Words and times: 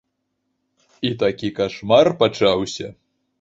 І 1.09 1.11
такі 1.23 1.51
кашмар 1.59 2.11
пачаўся. 2.23 2.91